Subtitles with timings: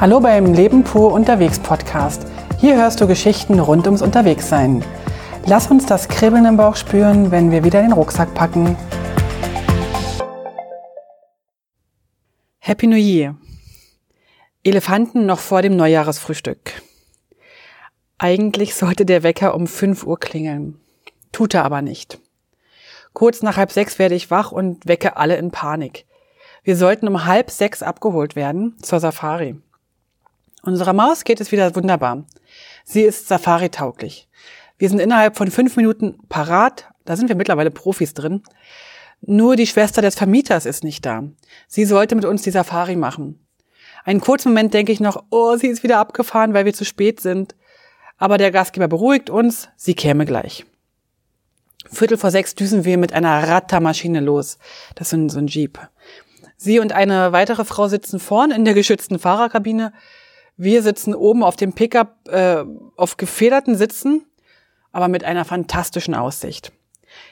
[0.00, 2.26] Hallo beim Leben pur unterwegs Podcast.
[2.58, 4.82] Hier hörst du Geschichten rund ums Unterwegssein.
[5.44, 8.78] Lass uns das Kribbeln im Bauch spüren, wenn wir wieder den Rucksack packen.
[12.60, 13.36] Happy New Year.
[14.64, 16.80] Elefanten noch vor dem Neujahresfrühstück.
[18.16, 20.80] Eigentlich sollte der Wecker um 5 Uhr klingeln.
[21.30, 22.18] Tut er aber nicht.
[23.12, 26.06] Kurz nach halb sechs werde ich wach und wecke alle in Panik.
[26.64, 29.60] Wir sollten um halb sechs abgeholt werden zur Safari.
[30.62, 32.24] Unserer Maus geht es wieder wunderbar.
[32.84, 34.28] Sie ist Safari-tauglich.
[34.78, 36.86] Wir sind innerhalb von fünf Minuten parat.
[37.04, 38.42] Da sind wir mittlerweile Profis drin.
[39.22, 41.24] Nur die Schwester des Vermieters ist nicht da.
[41.68, 43.46] Sie sollte mit uns die Safari machen.
[44.04, 47.20] Einen kurzen Moment denke ich noch, oh, sie ist wieder abgefahren, weil wir zu spät
[47.20, 47.54] sind.
[48.16, 50.64] Aber der Gastgeber beruhigt uns, sie käme gleich.
[51.90, 54.58] Viertel vor sechs düsen wir mit einer Rattermaschine los.
[54.94, 55.78] Das ist so ein, so ein Jeep.
[56.56, 59.92] Sie und eine weitere Frau sitzen vorn in der geschützten Fahrerkabine.
[60.62, 62.62] Wir sitzen oben auf dem Pickup äh,
[62.96, 64.26] auf gefederten Sitzen,
[64.92, 66.70] aber mit einer fantastischen Aussicht.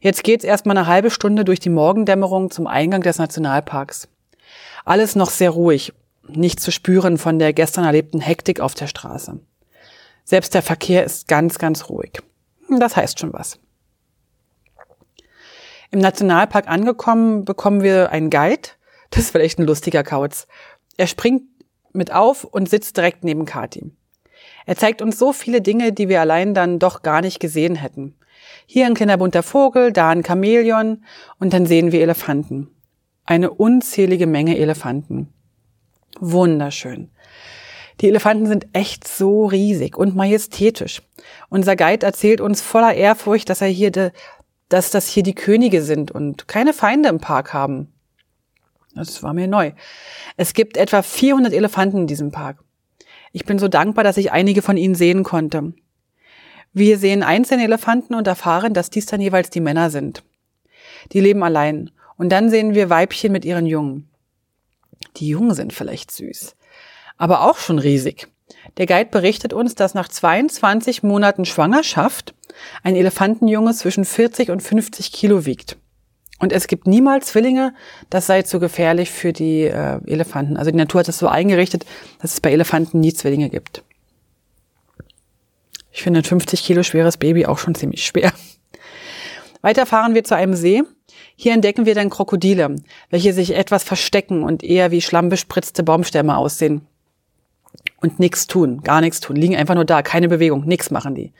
[0.00, 4.08] Jetzt geht's erstmal eine halbe Stunde durch die Morgendämmerung zum Eingang des Nationalparks.
[4.84, 5.94] Alles noch sehr ruhig,
[6.28, 9.40] nicht zu spüren von der gestern erlebten Hektik auf der Straße.
[10.24, 12.20] Selbst der Verkehr ist ganz, ganz ruhig.
[12.68, 13.58] Das heißt schon was.
[15.90, 18.68] Im Nationalpark angekommen, bekommen wir einen Guide.
[19.08, 20.46] Das ist vielleicht ein lustiger Kauz.
[20.98, 21.44] Er springt
[21.94, 23.92] mit auf und sitzt direkt neben Kati.
[24.66, 28.14] Er zeigt uns so viele Dinge, die wir allein dann doch gar nicht gesehen hätten.
[28.66, 31.04] Hier ein kleiner bunter Vogel, da ein Chamäleon
[31.38, 32.68] und dann sehen wir Elefanten.
[33.24, 35.32] Eine unzählige Menge Elefanten.
[36.20, 37.10] Wunderschön.
[38.00, 41.02] Die Elefanten sind echt so riesig und majestätisch.
[41.48, 44.10] Unser Guide erzählt uns voller Ehrfurcht, dass er hier de,
[44.68, 47.93] dass das hier die Könige sind und keine Feinde im Park haben.
[48.94, 49.72] Das war mir neu.
[50.36, 52.62] Es gibt etwa 400 Elefanten in diesem Park.
[53.32, 55.72] Ich bin so dankbar, dass ich einige von ihnen sehen konnte.
[56.72, 60.22] Wir sehen einzelne Elefanten und erfahren, dass dies dann jeweils die Männer sind.
[61.12, 61.90] Die leben allein.
[62.16, 64.08] Und dann sehen wir Weibchen mit ihren Jungen.
[65.16, 66.56] Die Jungen sind vielleicht süß,
[67.16, 68.28] aber auch schon riesig.
[68.76, 72.34] Der Guide berichtet uns, dass nach 22 Monaten Schwangerschaft
[72.82, 75.76] ein Elefantenjunge zwischen 40 und 50 Kilo wiegt.
[76.44, 77.72] Und es gibt niemals Zwillinge,
[78.10, 80.58] das sei zu gefährlich für die äh, Elefanten.
[80.58, 81.86] Also die Natur hat es so eingerichtet,
[82.20, 83.82] dass es bei Elefanten nie Zwillinge gibt.
[85.90, 88.30] Ich finde ein 50 Kilo schweres Baby auch schon ziemlich schwer.
[89.62, 90.82] Weiter fahren wir zu einem See.
[91.34, 92.76] Hier entdecken wir dann Krokodile,
[93.08, 96.82] welche sich etwas verstecken und eher wie schlammbespritzte Baumstämme aussehen.
[98.02, 101.32] Und nichts tun, gar nichts tun, liegen einfach nur da, keine Bewegung, nichts machen die.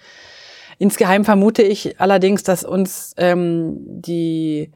[0.78, 4.72] Insgeheim vermute ich allerdings, dass uns ähm, die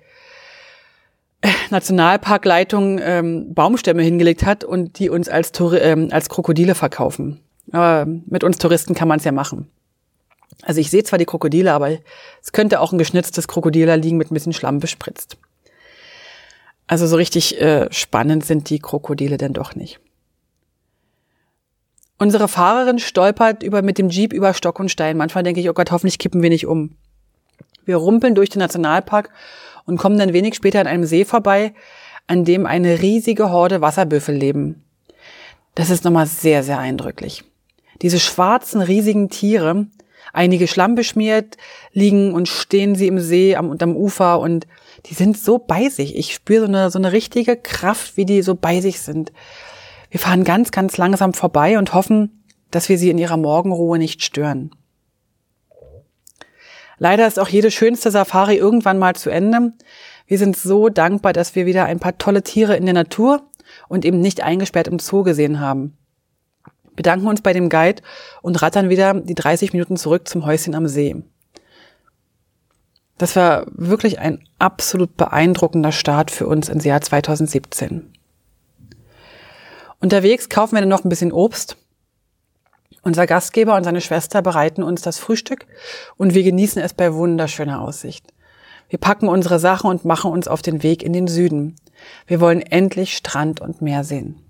[1.71, 7.41] Nationalparkleitung ähm, Baumstämme hingelegt hat und die uns als, Tour ähm, als Krokodile verkaufen.
[7.72, 9.71] Aber mit uns Touristen kann man es ja machen.
[10.62, 11.91] Also ich sehe zwar die Krokodile, aber
[12.43, 15.37] es könnte auch ein geschnitztes Krokodil liegen mit ein bisschen Schlamm bespritzt.
[16.87, 20.00] Also so richtig äh, spannend sind die Krokodile denn doch nicht.
[22.16, 25.16] Unsere Fahrerin stolpert über mit dem Jeep über Stock und Stein.
[25.16, 26.97] Manchmal denke ich, oh Gott, hoffentlich kippen wir nicht um.
[27.84, 29.31] Wir rumpeln durch den Nationalpark
[29.88, 31.72] und kommen dann wenig später an einem See vorbei,
[32.26, 34.84] an dem eine riesige Horde Wasserbüffel leben.
[35.75, 37.44] Das ist nochmal sehr, sehr eindrücklich.
[38.03, 39.87] Diese schwarzen, riesigen Tiere,
[40.32, 41.56] einige schlammbeschmiert,
[41.93, 44.66] liegen und stehen sie im See am, und am Ufer und
[45.06, 46.16] die sind so bei sich.
[46.16, 49.32] Ich spüre so eine, so eine richtige Kraft, wie die so bei sich sind.
[50.10, 54.22] Wir fahren ganz, ganz langsam vorbei und hoffen, dass wir sie in ihrer Morgenruhe nicht
[54.22, 54.70] stören.
[56.98, 59.72] Leider ist auch jede schönste Safari irgendwann mal zu Ende.
[60.26, 63.42] Wir sind so dankbar, dass wir wieder ein paar tolle Tiere in der Natur
[63.88, 65.97] und eben nicht eingesperrt im Zoo gesehen haben.
[66.97, 68.03] Bedanken uns bei dem Guide
[68.42, 71.22] und rattern wieder die 30 Minuten zurück zum Häuschen am See.
[73.19, 78.12] Das war wirklich ein absolut beeindruckender Start für uns ins Jahr 2017.
[80.00, 81.76] Unterwegs kaufen wir dann noch ein bisschen Obst.
[83.08, 85.64] Unser Gastgeber und seine Schwester bereiten uns das Frühstück
[86.19, 88.34] und wir genießen es bei wunderschöner Aussicht.
[88.90, 91.76] Wir packen unsere Sachen und machen uns auf den Weg in den Süden.
[92.26, 94.44] Wir wollen endlich Strand und Meer sehen.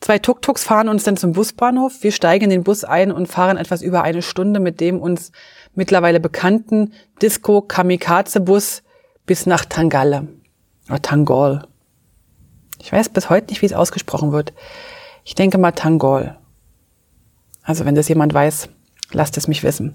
[0.00, 2.02] Zwei Tuk-Tuks fahren uns dann zum Busbahnhof.
[2.02, 5.32] Wir steigen in den Bus ein und fahren etwas über eine Stunde mit dem uns
[5.74, 8.82] mittlerweile bekannten Disco-Kamikaze-Bus
[9.26, 10.28] bis nach Tangalle.
[10.88, 11.68] Oder Tangol.
[12.80, 14.54] Ich weiß bis heute nicht, wie es ausgesprochen wird.
[15.24, 16.38] Ich denke mal Tangol.
[17.64, 18.68] Also wenn das jemand weiß,
[19.12, 19.94] lasst es mich wissen.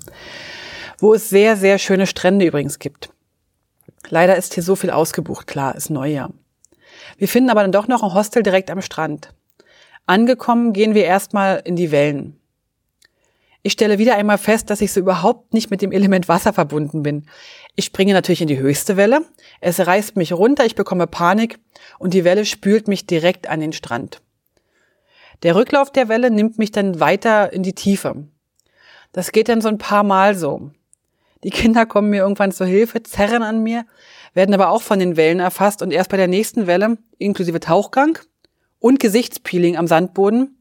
[0.98, 3.12] Wo es sehr, sehr schöne Strände übrigens gibt.
[4.10, 6.32] Leider ist hier so viel ausgebucht, klar, ist Neujahr.
[7.18, 9.34] Wir finden aber dann doch noch ein Hostel direkt am Strand.
[10.06, 12.40] Angekommen gehen wir erstmal in die Wellen.
[13.62, 17.04] Ich stelle wieder einmal fest, dass ich so überhaupt nicht mit dem Element Wasser verbunden
[17.04, 17.26] bin.
[17.76, 19.22] Ich springe natürlich in die höchste Welle,
[19.60, 21.60] es reißt mich runter, ich bekomme Panik
[22.00, 24.22] und die Welle spült mich direkt an den Strand.
[25.44, 28.28] Der Rücklauf der Welle nimmt mich dann weiter in die Tiefe.
[29.12, 30.72] Das geht dann so ein paar Mal so.
[31.44, 33.86] Die Kinder kommen mir irgendwann zur Hilfe, zerren an mir,
[34.34, 38.20] werden aber auch von den Wellen erfasst und erst bei der nächsten Welle, inklusive Tauchgang
[38.80, 40.58] und Gesichtspeeling am Sandboden,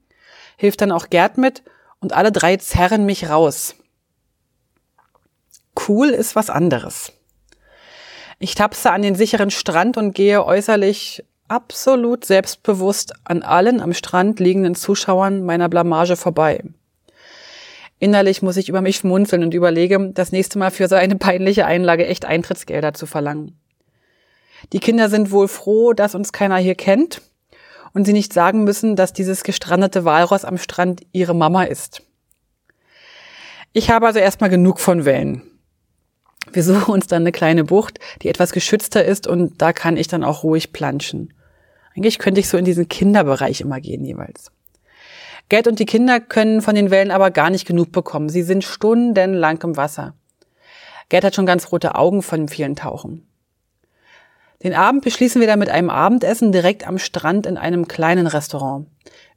[0.56, 1.62] hilft dann auch Gerd mit
[2.00, 3.74] und alle drei zerren mich raus.
[5.88, 7.12] Cool ist was anderes.
[8.38, 14.40] Ich tapse an den sicheren Strand und gehe äußerlich absolut selbstbewusst an allen am Strand
[14.40, 16.62] liegenden Zuschauern meiner Blamage vorbei.
[17.98, 21.66] Innerlich muss ich über mich schmunzeln und überlege, das nächste Mal für so eine peinliche
[21.66, 23.58] Einlage echt Eintrittsgelder zu verlangen.
[24.72, 27.22] Die Kinder sind wohl froh, dass uns keiner hier kennt
[27.94, 32.02] und sie nicht sagen müssen, dass dieses gestrandete Walross am Strand ihre Mama ist.
[33.72, 35.42] Ich habe also erstmal genug von Wellen.
[36.52, 40.08] Wir suchen uns dann eine kleine Bucht, die etwas geschützter ist und da kann ich
[40.08, 41.34] dann auch ruhig planschen.
[41.98, 44.52] Eigentlich könnte ich so in diesen Kinderbereich immer gehen jeweils.
[45.48, 48.28] Gerd und die Kinder können von den Wellen aber gar nicht genug bekommen.
[48.28, 50.14] Sie sind stundenlang im Wasser.
[51.08, 53.26] Gerd hat schon ganz rote Augen von dem vielen Tauchen.
[54.62, 58.86] Den Abend beschließen wir dann mit einem Abendessen direkt am Strand in einem kleinen Restaurant.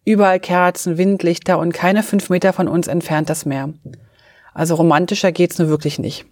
[0.05, 3.73] Überall Kerzen, Windlichter und keine fünf Meter von uns entfernt das Meer.
[4.53, 6.25] Also romantischer geht's nur wirklich nicht.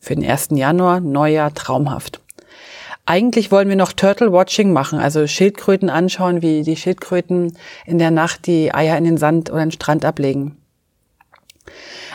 [0.00, 0.48] Für den 1.
[0.52, 2.21] Januar, Neujahr, traumhaft.
[3.04, 8.12] Eigentlich wollen wir noch Turtle Watching machen, also Schildkröten anschauen, wie die Schildkröten in der
[8.12, 10.56] Nacht die Eier in den Sand oder den Strand ablegen.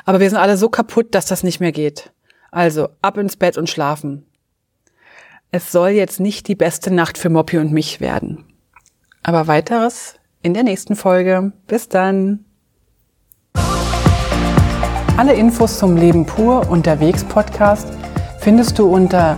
[0.05, 2.11] Aber wir sind alle so kaputt, dass das nicht mehr geht.
[2.51, 4.25] Also ab ins Bett und schlafen.
[5.51, 8.45] Es soll jetzt nicht die beste Nacht für Moppy und mich werden.
[9.23, 11.51] Aber weiteres in der nächsten Folge.
[11.67, 12.45] Bis dann.
[15.17, 17.89] Alle Infos zum Leben pur unterwegs Podcast
[18.39, 19.37] findest du unter